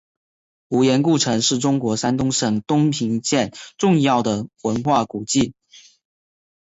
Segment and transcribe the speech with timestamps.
[0.69, 5.53] 无盐故城是中国山东省东平县重要的文化古迹。